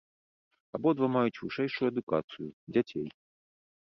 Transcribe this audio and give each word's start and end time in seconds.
Абодва 0.77 1.07
маюць 1.15 1.37
вышэйшую 1.41 1.87
адукацыю, 1.91 2.47
дзяцей. 2.73 3.07